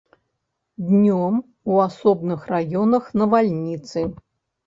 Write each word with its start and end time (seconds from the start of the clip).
Днём 0.91 1.35
у 1.73 1.75
асобных 1.87 2.47
раёнах 2.53 3.11
навальніцы. 3.23 4.07